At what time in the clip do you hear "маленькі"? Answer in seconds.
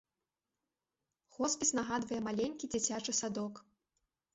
2.31-2.65